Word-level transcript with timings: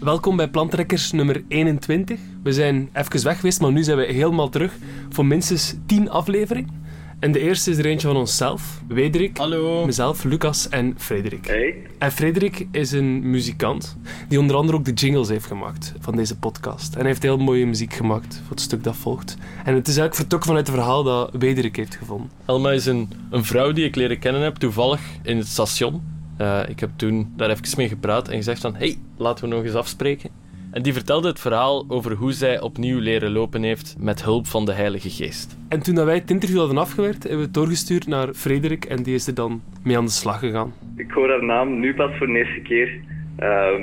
Welkom 0.00 0.36
bij 0.36 0.48
Plantrekkers 0.48 1.12
nummer 1.12 1.44
21. 1.48 2.18
We 2.42 2.52
zijn 2.52 2.90
even 2.92 3.24
weg 3.24 3.36
geweest, 3.36 3.60
maar 3.60 3.72
nu 3.72 3.82
zijn 3.82 3.96
we 3.96 4.04
helemaal 4.04 4.48
terug 4.48 4.76
voor 5.10 5.26
minstens 5.26 5.74
10 5.86 6.10
afleveringen. 6.10 6.80
En 7.18 7.32
de 7.32 7.40
eerste 7.40 7.70
is 7.70 7.78
er 7.78 7.86
eentje 7.86 8.06
van 8.06 8.16
onszelf, 8.16 8.82
Wederik, 8.88 9.36
Hallo. 9.36 9.86
mezelf, 9.86 10.24
Lucas 10.24 10.68
en 10.68 10.94
Frederik. 10.96 11.46
Hey. 11.46 11.74
En 11.98 12.12
Frederik 12.12 12.66
is 12.70 12.92
een 12.92 13.30
muzikant 13.30 13.96
die 14.28 14.38
onder 14.38 14.56
andere 14.56 14.78
ook 14.78 14.84
de 14.84 14.92
jingles 14.92 15.28
heeft 15.28 15.46
gemaakt 15.46 15.94
van 16.00 16.16
deze 16.16 16.38
podcast. 16.38 16.92
En 16.92 16.98
hij 16.98 17.08
heeft 17.08 17.22
heel 17.22 17.38
mooie 17.38 17.66
muziek 17.66 17.92
gemaakt 17.92 18.34
voor 18.34 18.50
het 18.50 18.60
stuk 18.60 18.84
dat 18.84 18.96
volgt. 18.96 19.36
En 19.64 19.74
het 19.74 19.88
is 19.88 19.96
eigenlijk 19.96 20.14
vertrokken 20.14 20.48
vanuit 20.48 20.66
het 20.66 20.76
verhaal 20.76 21.02
dat 21.02 21.30
Wederik 21.38 21.76
heeft 21.76 21.94
gevonden. 21.94 22.30
Elma 22.46 22.70
is 22.70 22.86
een, 22.86 23.10
een 23.30 23.44
vrouw 23.44 23.72
die 23.72 23.84
ik 23.84 23.96
leren 23.96 24.18
kennen 24.18 24.42
heb, 24.42 24.56
toevallig 24.56 25.00
in 25.22 25.36
het 25.36 25.46
station. 25.46 26.02
Eh, 26.42 26.60
ik 26.68 26.80
heb 26.80 26.90
toen 26.96 27.32
daar 27.36 27.50
even 27.50 27.76
mee 27.76 27.88
gepraat 27.88 28.28
en 28.28 28.36
gezegd 28.36 28.60
van, 28.60 28.74
hey, 28.74 28.96
laten 29.18 29.48
we 29.48 29.54
nog 29.54 29.64
eens 29.64 29.74
afspreken. 29.74 30.30
En 30.72 30.82
die 30.82 30.92
vertelde 30.92 31.28
het 31.28 31.40
verhaal 31.40 31.84
over 31.88 32.12
hoe 32.12 32.32
zij 32.32 32.60
opnieuw 32.60 32.98
leren 32.98 33.32
lopen 33.32 33.62
heeft 33.62 33.96
met 33.98 34.24
hulp 34.24 34.46
van 34.46 34.64
de 34.64 34.72
Heilige 34.72 35.10
Geest. 35.10 35.56
En 35.68 35.82
toen 35.82 35.94
dat 35.94 36.04
wij 36.04 36.14
het 36.14 36.30
interview 36.30 36.58
hadden 36.58 36.78
afgewerkt, 36.78 37.22
hebben 37.22 37.38
we 37.38 37.44
het 37.44 37.54
doorgestuurd 37.54 38.06
naar 38.06 38.32
Frederik 38.32 38.84
en 38.84 39.02
die 39.02 39.14
is 39.14 39.26
er 39.26 39.34
dan 39.34 39.62
mee 39.84 39.96
aan 39.96 40.04
de 40.04 40.10
slag 40.10 40.38
gegaan. 40.38 40.72
Ik 40.96 41.10
hoor 41.10 41.28
haar 41.28 41.44
naam 41.44 41.80
nu 41.80 41.94
pas 41.94 42.10
voor 42.18 42.26
de 42.26 42.32
eerste 42.32 42.60
keer. 42.60 43.00
Ehm, 43.36 43.82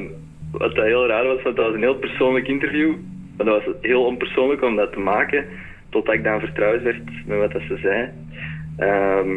wat 0.52 0.76
dat 0.76 0.86
heel 0.86 1.08
raar 1.08 1.26
was, 1.26 1.42
want 1.44 1.56
dat 1.56 1.66
was 1.66 1.76
een 1.76 1.82
heel 1.82 2.00
persoonlijk 2.00 2.48
interview. 2.48 2.94
Maar 3.38 3.46
dat 3.46 3.66
was 3.66 3.76
heel 3.82 4.06
onpersoonlijk 4.06 4.64
om 4.64 4.76
dat 4.76 4.94
te 4.94 5.00
maken, 5.00 5.46
totdat 5.90 6.14
ik 6.14 6.24
dan 6.24 6.40
vertrouwd 6.40 6.82
werd 6.82 7.26
met 7.26 7.38
wat 7.38 7.52
dat 7.52 7.62
ze 7.62 7.78
zei. 7.78 8.10
Ehm, 8.78 9.30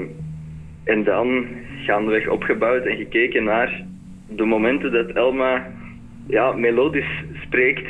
en 0.84 1.04
dan 1.04 1.46
gaandeweg 1.86 2.28
opgebouwd 2.28 2.84
en 2.84 2.96
gekeken 2.96 3.44
naar 3.44 3.84
de 4.28 4.44
momenten 4.44 4.92
dat 4.92 5.10
Elma 5.10 5.66
ja, 6.26 6.52
melodisch 6.52 7.24
spreekt. 7.44 7.88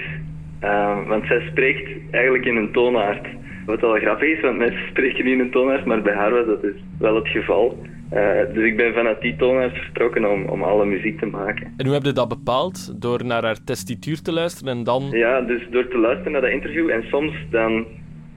Ehm, 0.61 1.07
want 1.07 1.27
zij 1.27 1.41
spreekt 1.51 1.91
eigenlijk 2.11 2.45
in 2.45 2.57
een 2.57 2.73
toonaard. 2.73 3.27
Wat 3.67 3.81
wel 3.81 3.95
grappig 3.95 4.29
is, 4.29 4.41
want 4.41 4.59
mensen 4.59 4.89
spreken 4.91 5.25
niet 5.25 5.35
in 5.35 5.41
een 5.41 5.51
toonaard, 5.51 5.85
maar 5.85 6.03
bij 6.03 6.15
haar 6.15 6.31
was 6.31 6.47
dat 6.47 6.63
dus 6.63 6.77
wel 6.99 7.15
het 7.15 7.29
geval. 7.29 7.79
Eh, 8.11 8.55
dus 8.55 8.65
ik 8.65 8.77
ben 8.77 8.95
vanuit 8.95 9.21
die 9.21 9.37
toonaard 9.37 9.77
vertrokken 9.77 10.31
om, 10.31 10.45
om 10.45 10.63
alle 10.63 10.87
muziek 10.87 11.19
te 11.19 11.27
maken. 11.27 11.73
En 11.77 11.85
hoe 11.85 11.95
heb 11.95 12.05
je 12.05 12.13
dat 12.13 12.29
bepaald? 12.29 13.01
Door 13.03 13.25
naar 13.25 13.43
haar 13.43 13.65
testituur 13.65 14.23
te 14.23 14.33
luisteren 14.33 14.77
en 14.77 14.85
dan... 14.85 15.09
Ja, 15.11 15.41
dus 15.41 15.63
door 15.71 15.89
te 15.89 15.99
luisteren 15.99 16.33
naar 16.33 16.41
dat 16.41 16.51
interview 16.51 16.91
en 16.91 17.03
soms 17.03 17.33
dan 17.51 17.87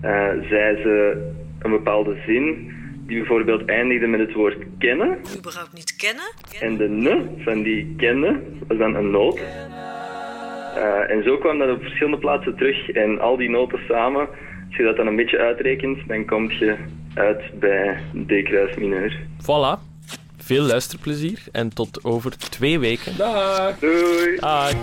eh, 0.01 0.29
zei 0.49 0.75
ze 0.81 1.27
een 1.59 1.71
bepaalde 1.71 2.15
zin 2.25 2.71
die 3.07 3.17
bijvoorbeeld 3.17 3.65
eindigde 3.65 4.07
met 4.07 4.19
het 4.19 4.33
woord 4.33 4.57
kennen. 4.77 5.17
überhaupt 5.37 5.73
niet 5.73 5.95
kennen. 5.95 6.25
En 6.59 6.77
de 6.77 6.89
ne 6.89 7.25
van 7.43 7.63
die 7.63 7.95
kennen 7.97 8.43
was 8.67 8.77
dan 8.77 8.95
een 8.95 9.11
noot. 9.11 9.39
Eh, 10.75 11.09
en 11.09 11.23
zo 11.23 11.37
kwam 11.37 11.57
dat 11.57 11.69
op 11.69 11.81
verschillende 11.81 12.17
plaatsen 12.17 12.55
terug. 12.55 12.89
En 12.89 13.19
al 13.19 13.37
die 13.37 13.49
noten 13.49 13.79
samen, 13.87 14.27
als 14.67 14.77
je 14.77 14.83
dat 14.83 14.95
dan 14.95 15.07
een 15.07 15.15
beetje 15.15 15.37
uitrekent, 15.37 16.07
dan 16.07 16.25
kom 16.25 16.51
je 16.51 16.75
uit 17.13 17.59
bij 17.59 17.97
D 18.27 18.43
kruis 18.43 18.75
mineur. 18.75 19.19
Voilà. 19.41 19.93
Veel 20.37 20.63
luisterplezier 20.63 21.39
en 21.51 21.73
tot 21.73 22.03
over 22.03 22.37
twee 22.37 22.79
weken. 22.79 23.17
Dag! 23.17 23.79
Doei! 23.79 24.35
Dag! 24.39 24.73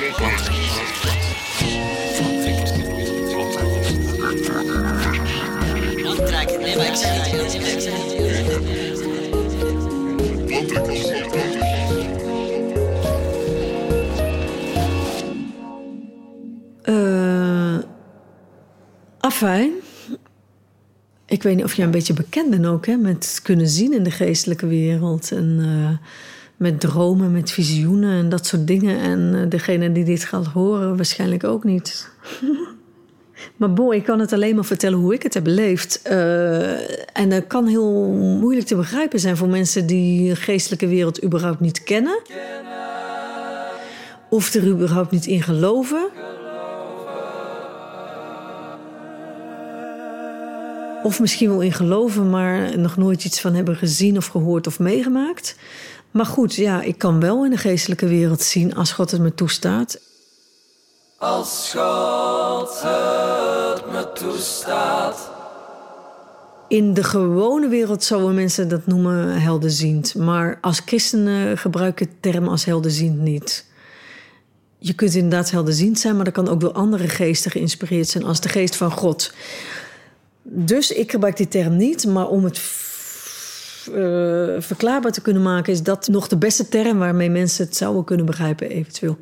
Aantrekken. 0.00 0.59
Eh 16.82 17.60
afijn. 19.20 19.72
Ik 21.26 21.42
weet 21.42 21.56
niet 21.56 21.64
of 21.64 21.74
jij 21.74 21.84
een 21.84 21.90
beetje 21.90 22.12
bekend 22.12 22.50
bent 22.50 22.66
ook, 22.66 22.86
hè? 22.86 22.96
Met 22.96 23.40
kunnen 23.42 23.68
zien 23.68 23.92
in 23.92 24.02
de 24.02 24.10
geestelijke 24.10 24.66
wereld. 24.66 25.32
En 25.32 25.58
eh, 25.60 26.06
met 26.56 26.80
dromen, 26.80 27.32
met 27.32 27.50
visioenen 27.50 28.18
en 28.18 28.28
dat 28.28 28.46
soort 28.46 28.66
dingen. 28.66 29.00
En 29.00 29.42
eh, 29.42 29.50
degene 29.50 29.92
die 29.92 30.04
dit 30.04 30.24
gaat 30.24 30.46
horen, 30.46 30.96
waarschijnlijk 30.96 31.44
ook 31.44 31.64
niet. 31.64 32.10
maar 33.56 33.72
boy, 33.72 33.94
ik 33.94 34.04
kan 34.04 34.20
het 34.20 34.32
alleen 34.32 34.54
maar 34.54 34.64
vertellen 34.64 34.98
hoe 34.98 35.14
ik 35.14 35.22
het 35.22 35.34
heb 35.34 35.44
beleefd. 35.44 36.02
Eh, 36.02 37.18
en 37.18 37.28
dat 37.28 37.46
kan 37.46 37.66
heel 37.66 38.08
moeilijk 38.40 38.66
te 38.66 38.76
begrijpen 38.76 39.20
zijn 39.20 39.36
voor 39.36 39.48
mensen 39.48 39.86
die 39.86 40.28
de 40.28 40.36
geestelijke 40.36 40.86
wereld 40.86 41.24
überhaupt 41.24 41.60
niet 41.60 41.82
kennen. 41.82 42.20
Of 44.30 44.54
er 44.54 44.66
überhaupt 44.66 45.10
niet 45.10 45.26
in 45.26 45.42
geloven. 45.42 46.08
Of 51.02 51.20
misschien 51.20 51.48
wel 51.48 51.60
in 51.60 51.72
geloven, 51.72 52.30
maar 52.30 52.78
nog 52.78 52.96
nooit 52.96 53.24
iets 53.24 53.40
van 53.40 53.54
hebben 53.54 53.76
gezien 53.76 54.16
of 54.16 54.26
gehoord 54.26 54.66
of 54.66 54.78
meegemaakt. 54.78 55.56
Maar 56.10 56.26
goed, 56.26 56.54
ja, 56.54 56.82
ik 56.82 56.98
kan 56.98 57.20
wel 57.20 57.44
in 57.44 57.50
de 57.50 57.56
geestelijke 57.56 58.06
wereld 58.06 58.42
zien 58.42 58.74
als 58.74 58.92
God 58.92 59.10
het 59.10 59.20
me 59.20 59.34
toestaat. 59.34 60.00
Als 61.20 61.72
God 61.76 62.82
het 62.82 63.92
me 63.92 64.10
toestaat. 64.14 65.30
In 66.68 66.94
de 66.94 67.04
gewone 67.04 67.68
wereld 67.68 68.04
zouden 68.04 68.34
mensen 68.34 68.68
dat 68.68 68.86
noemen 68.86 69.40
helderziend. 69.40 70.14
Maar 70.14 70.58
als 70.60 70.82
christenen 70.84 71.58
gebruiken 71.58 72.06
de 72.06 72.30
term 72.30 72.48
als 72.48 72.64
helderziend 72.64 73.18
niet. 73.18 73.66
Je 74.78 74.92
kunt 74.92 75.14
inderdaad 75.14 75.50
helderziend 75.50 75.98
zijn, 75.98 76.16
maar 76.16 76.26
er 76.26 76.32
kan 76.32 76.48
ook 76.48 76.60
door 76.60 76.72
andere 76.72 77.08
geesten 77.08 77.50
geïnspireerd 77.50 78.08
zijn 78.08 78.24
als 78.24 78.40
de 78.40 78.48
geest 78.48 78.76
van 78.76 78.90
God. 78.90 79.32
Dus 80.42 80.90
ik 80.90 81.10
gebruik 81.10 81.36
die 81.36 81.48
term 81.48 81.76
niet, 81.76 82.06
maar 82.06 82.28
om 82.28 82.44
het 82.44 82.56
eh, 82.56 82.62
verklaarbaar 84.58 85.12
te 85.12 85.22
kunnen 85.22 85.42
maken, 85.42 85.72
is 85.72 85.82
dat 85.82 86.08
nog 86.08 86.28
de 86.28 86.36
beste 86.36 86.68
term 86.68 86.98
waarmee 86.98 87.30
mensen 87.30 87.64
het 87.64 87.76
zouden 87.76 88.04
kunnen 88.04 88.26
begrijpen, 88.26 88.70
eventueel. 88.70 89.16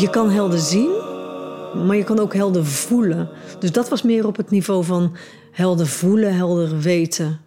Je 0.00 0.10
kan 0.10 0.30
helder 0.30 0.58
zien, 0.58 0.90
maar 1.86 1.96
je 1.96 2.04
kan 2.04 2.18
ook 2.18 2.34
helder 2.34 2.66
voelen. 2.66 3.28
Dus 3.58 3.72
dat 3.72 3.88
was 3.88 4.02
meer 4.02 4.26
op 4.26 4.36
het 4.36 4.50
niveau 4.50 4.84
van 4.84 5.16
helder 5.50 5.86
voelen, 5.86 6.34
helder 6.34 6.78
weten. 6.78 7.40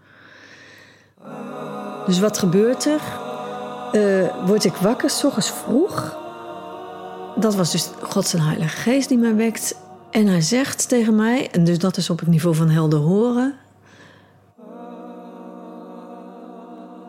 Dus 2.06 2.20
wat 2.20 2.38
gebeurt 2.38 2.86
er? 2.86 3.02
Eh, 3.92 4.46
word 4.46 4.64
ik 4.64 4.74
wakker, 4.74 5.10
s 5.10 5.26
vroeg. 5.38 6.18
Dat 7.36 7.56
was 7.56 7.72
dus 7.72 7.90
God 8.02 8.28
zijn 8.28 8.42
Heilige 8.42 8.78
Geest 8.78 9.10
die 9.10 9.18
mij 9.18 9.36
wekt. 9.36 9.76
En 10.12 10.28
hij 10.28 10.42
zegt 10.42 10.90
tegen 10.90 11.16
mij, 11.16 11.50
en 11.52 11.64
dus 11.64 11.78
dat 11.78 11.98
is 11.98 12.10
op 12.10 12.20
het 12.20 12.30
niveau 12.30 12.56
van 12.56 12.70
helder 12.70 13.00
horen. 13.00 13.54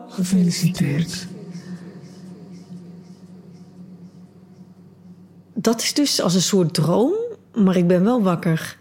Gefeliciteerd. 0.09 1.27
Dat 5.57 5.81
is 5.81 5.93
dus 5.93 6.21
als 6.21 6.33
een 6.33 6.41
soort 6.41 6.73
droom, 6.73 7.13
maar 7.53 7.75
ik 7.75 7.87
ben 7.87 8.03
wel 8.03 8.21
wakker. 8.21 8.77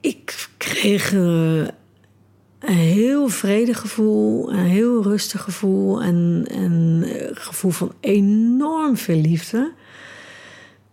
Ik 0.00 0.48
kreeg 0.56 1.12
eh, 1.12 1.66
een 2.58 2.76
heel 2.76 3.28
vredig 3.28 3.80
gevoel, 3.80 4.52
een 4.52 4.64
heel 4.64 5.02
rustig 5.02 5.42
gevoel 5.42 6.02
en 6.02 6.44
een 6.48 7.04
eh, 7.04 7.28
gevoel 7.32 7.70
van 7.70 7.92
enorm 8.00 8.96
veel 8.96 9.20
liefde. 9.20 9.72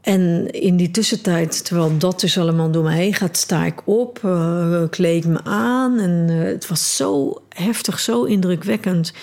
En 0.02 0.50
in 0.50 0.78
die 0.78 0.92
tussentijd, 0.92 1.66
terwijl 1.66 1.98
dat 1.98 2.20
dus 2.20 2.38
allemaal 2.38 2.72
door 2.72 2.84
me 2.84 2.92
heen 2.92 3.14
gaat, 3.14 3.38
sta 3.38 3.66
ik 3.66 3.88
op, 3.88 4.20
eh, 4.24 4.84
kleed 4.90 5.26
me 5.26 5.44
aan. 5.44 6.00
En 6.00 6.28
het 6.28 6.68
was 6.68 6.96
zo 6.96 7.42
heftig, 7.50 8.00
zo 8.00 8.24
indrukwekkend, 8.24 9.14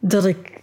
dat 0.00 0.24
ik 0.24 0.62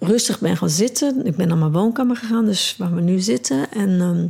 rustig 0.00 0.40
ben 0.40 0.56
gaan 0.56 0.70
zitten. 0.70 1.26
Ik 1.26 1.36
ben 1.36 1.48
naar 1.48 1.56
mijn 1.56 1.72
woonkamer 1.72 2.16
gegaan, 2.16 2.44
dus 2.44 2.74
waar 2.78 2.94
we 2.94 3.00
nu 3.00 3.18
zitten. 3.18 3.70
En 3.70 4.00
ehm, 4.00 4.26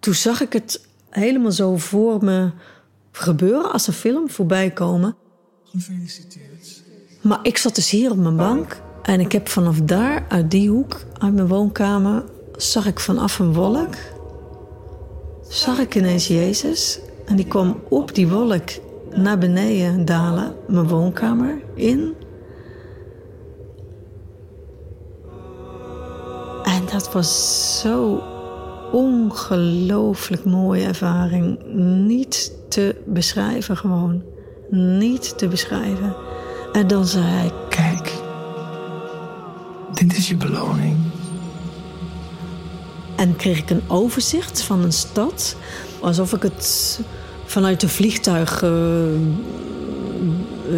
toen 0.00 0.14
zag 0.14 0.40
ik 0.40 0.52
het 0.52 0.86
helemaal 1.10 1.52
zo 1.52 1.76
voor 1.76 2.24
me 2.24 2.50
gebeuren, 3.12 3.72
als 3.72 3.86
een 3.86 3.92
film 3.92 4.30
voorbij 4.30 4.70
komen. 4.70 5.16
Gefeliciteerd. 5.64 6.82
Maar 7.22 7.38
ik 7.42 7.56
zat 7.56 7.74
dus 7.74 7.90
hier 7.90 8.10
op 8.10 8.16
mijn 8.16 8.36
bank 8.36 8.80
en 9.02 9.20
ik 9.20 9.32
heb 9.32 9.48
vanaf 9.48 9.80
daar, 9.80 10.24
uit 10.28 10.50
die 10.50 10.70
hoek, 10.70 11.00
uit 11.18 11.34
mijn 11.34 11.46
woonkamer, 11.46 12.24
zag 12.56 12.86
ik 12.86 13.00
vanaf 13.00 13.38
een 13.38 13.52
wolk, 13.52 13.94
zag 15.48 15.78
ik 15.78 15.94
ineens 15.94 16.26
Jezus. 16.26 16.98
En 17.26 17.36
die 17.36 17.46
kwam 17.46 17.80
op 17.88 18.14
die 18.14 18.28
wolk 18.28 18.68
naar 19.14 19.38
beneden 19.38 20.04
dalen, 20.04 20.54
mijn 20.68 20.88
woonkamer 20.88 21.58
in. 21.74 22.14
Dat 26.90 27.12
was 27.12 27.80
zo 27.80 28.22
ongelooflijk 28.92 30.44
mooie 30.44 30.84
ervaring. 30.84 31.58
Niet 32.06 32.52
te 32.68 32.96
beschrijven 33.06 33.76
gewoon. 33.76 34.22
Niet 34.70 35.38
te 35.38 35.48
beschrijven. 35.48 36.16
En 36.72 36.86
dan 36.86 37.06
zei 37.06 37.24
hij, 37.24 37.52
Kijk, 37.68 38.12
dit 39.92 40.16
is 40.16 40.28
je 40.28 40.36
beloning. 40.36 40.96
En 43.16 43.36
kreeg 43.36 43.58
ik 43.58 43.70
een 43.70 43.82
overzicht 43.86 44.62
van 44.62 44.82
een 44.82 44.92
stad. 44.92 45.56
Alsof 46.00 46.32
ik 46.32 46.42
het 46.42 47.00
vanuit 47.44 47.82
een 47.82 47.88
vliegtuig 47.88 48.62
eh, 48.62 49.14
eh, 49.14 49.20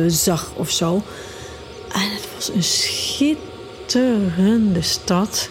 zag 0.07 0.53
of 0.55 0.71
zo. 0.71 1.03
En 1.93 2.11
het 2.11 2.29
was 2.35 2.51
een 2.55 2.62
schitterende 2.62 4.83
stad. 4.83 5.51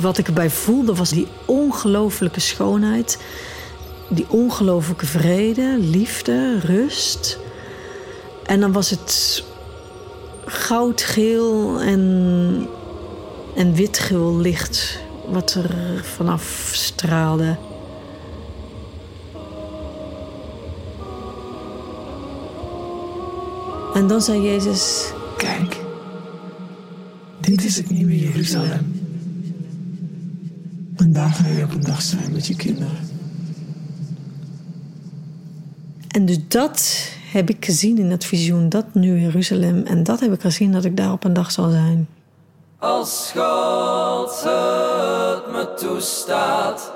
Wat 0.00 0.18
ik 0.18 0.26
erbij 0.26 0.50
voelde 0.50 0.94
was 0.94 1.10
die 1.10 1.26
ongelooflijke 1.44 2.40
schoonheid. 2.40 3.18
Die 4.08 4.26
ongelooflijke 4.28 5.06
vrede, 5.06 5.76
liefde, 5.78 6.58
rust. 6.58 7.38
En 8.46 8.60
dan 8.60 8.72
was 8.72 8.90
het 8.90 9.44
goudgeel 10.44 11.80
en, 11.80 12.66
en 13.56 13.74
witgeel 13.74 14.36
licht 14.36 14.98
wat 15.28 15.54
er 15.54 16.04
vanaf 16.16 16.70
straalde. 16.72 17.56
En 23.94 24.06
dan 24.06 24.20
zei 24.22 24.42
Jezus: 24.42 25.12
Kijk, 25.36 25.76
dit 27.40 27.64
is 27.64 27.76
het 27.76 27.90
nieuwe 27.90 28.18
Jeruzalem. 28.18 29.01
En 30.96 31.12
daar 31.12 31.30
ga 31.30 31.46
je 31.46 31.64
op 31.64 31.74
een 31.74 31.80
dag 31.80 32.02
zijn 32.02 32.32
met 32.32 32.46
je 32.46 32.56
kinderen. 32.56 32.98
En 36.08 36.26
dus 36.26 36.38
dat 36.48 37.08
heb 37.32 37.50
ik 37.50 37.64
gezien 37.64 37.98
in 37.98 38.10
het 38.10 38.24
visioen, 38.24 38.68
dat 38.68 38.94
nieuwe 38.94 39.20
Jeruzalem. 39.20 39.82
En 39.86 40.02
dat 40.02 40.20
heb 40.20 40.32
ik 40.32 40.40
gezien 40.40 40.72
dat 40.72 40.84
ik 40.84 40.96
daar 40.96 41.12
op 41.12 41.24
een 41.24 41.32
dag 41.32 41.50
zal 41.50 41.70
zijn. 41.70 42.08
Als 42.78 43.32
God 43.34 44.42
het 44.42 45.52
me 45.52 45.74
toestaat. 45.76 46.92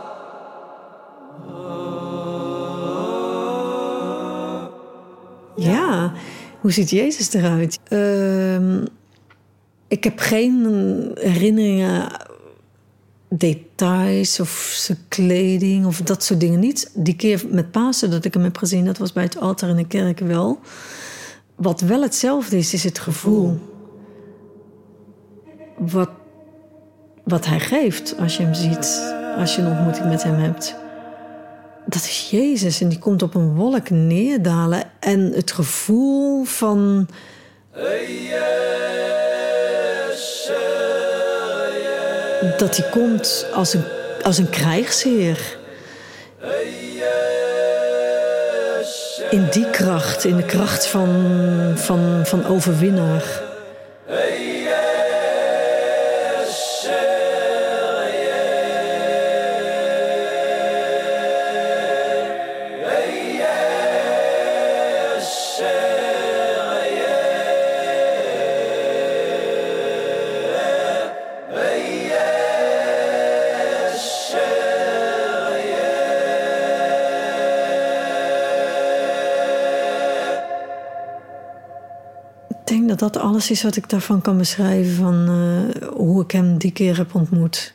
Ja, 5.56 6.12
hoe 6.60 6.72
ziet 6.72 6.90
Jezus 6.90 7.32
eruit? 7.32 7.78
Ehm, 7.88 8.84
ik 9.88 10.04
heb 10.04 10.19
geen 10.19 10.66
herinneringen, 11.14 12.08
details 13.28 14.40
of 14.40 14.73
zijn 14.76 14.99
kleding 15.08 15.87
of 15.87 16.00
dat 16.00 16.25
soort 16.25 16.40
dingen 16.40 16.61
niet. 16.61 16.90
Die 16.94 17.17
keer 17.17 17.44
met 17.50 17.70
Pasen 17.70 18.11
dat 18.11 18.25
ik 18.25 18.34
hem 18.34 18.43
heb 18.43 18.58
gezien, 18.58 18.84
dat 18.84 18.99
was 18.99 19.12
bij 19.12 19.23
het 19.23 19.40
altaar 19.40 19.70
in 19.70 19.76
de 19.76 19.87
kerk 19.87 20.19
wel. 20.19 20.58
Wat 21.55 21.81
wel 21.81 22.02
hetzelfde 22.02 22.56
is, 22.56 22.73
is 22.73 22.84
het 22.84 22.99
gevoel. 22.99 23.58
Wat, 25.78 26.11
wat 27.25 27.46
hij 27.46 27.61
geeft 27.61 28.19
als 28.19 28.37
je 28.37 28.43
hem 28.43 28.55
ziet, 28.55 29.14
als 29.37 29.56
je 29.56 29.62
een 29.62 29.76
ontmoeting 29.76 30.08
met 30.08 30.23
hem 30.23 30.34
hebt 30.34 30.76
dat 31.87 32.02
is 32.02 32.31
Jezus 32.31 32.81
en 32.81 32.88
die 32.88 32.99
komt 32.99 33.23
op 33.23 33.34
een 33.34 33.55
wolk 33.55 33.90
neerdalen. 33.90 34.82
En 35.00 35.20
het 35.20 35.52
gevoel 35.52 36.44
van. 36.44 37.08
Dat 42.56 42.77
hij 42.77 42.91
komt 42.91 43.47
als 43.55 43.75
een, 43.75 43.85
als 44.23 44.38
een 44.38 44.50
krijgsheer. 44.50 45.56
In 49.31 49.47
die 49.50 49.71
kracht, 49.71 50.25
in 50.25 50.37
de 50.37 50.44
kracht 50.44 50.87
van, 50.87 51.09
van, 51.75 52.23
van 52.25 52.47
overwinnaar. 52.47 53.45
Dat 82.98 83.16
alles 83.16 83.50
is 83.50 83.62
wat 83.62 83.76
ik 83.76 83.88
daarvan 83.88 84.20
kan 84.20 84.38
beschrijven 84.38 84.94
van 84.94 85.28
eh, 85.28 85.88
hoe 85.88 86.22
ik 86.22 86.31
hem 86.31 86.58
die 86.58 86.72
keer 86.72 86.96
heb 86.96 87.14
ontmoet. 87.14 87.75